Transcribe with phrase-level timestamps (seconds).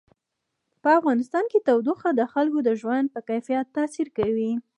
[0.81, 4.51] په افغانستان کې تودوخه د خلکو د ژوند په کیفیت تاثیر کوي.